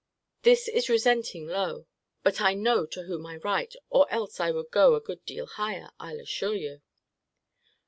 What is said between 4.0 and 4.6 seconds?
else I